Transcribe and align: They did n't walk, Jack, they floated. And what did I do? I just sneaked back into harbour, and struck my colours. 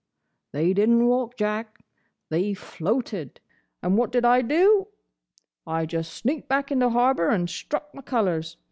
They 0.51 0.73
did 0.73 0.89
n't 0.89 1.03
walk, 1.05 1.37
Jack, 1.37 1.77
they 2.29 2.55
floated. 2.55 3.39
And 3.83 3.99
what 3.99 4.11
did 4.11 4.25
I 4.25 4.41
do? 4.41 4.87
I 5.67 5.85
just 5.85 6.11
sneaked 6.15 6.47
back 6.49 6.71
into 6.71 6.89
harbour, 6.89 7.29
and 7.29 7.47
struck 7.47 7.93
my 7.93 8.01
colours. 8.01 8.57